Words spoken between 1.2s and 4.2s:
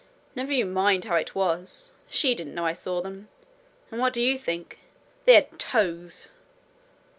was. She didn't know I saw them. And what